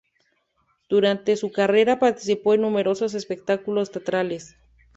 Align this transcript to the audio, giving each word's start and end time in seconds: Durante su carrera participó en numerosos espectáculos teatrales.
Durante 0.89 1.35
su 1.35 1.51
carrera 1.51 1.99
participó 1.99 2.55
en 2.55 2.61
numerosos 2.61 3.13
espectáculos 3.13 3.91
teatrales. 3.91 4.57